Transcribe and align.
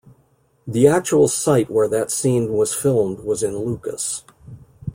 The 0.65 0.87
actual 0.87 1.27
site 1.27 1.69
where 1.69 1.87
that 1.87 2.09
scene 2.09 2.53
was 2.53 2.73
filmed 2.73 3.19
was 3.19 3.43
in 3.43 3.55
Lucas. 3.55 4.23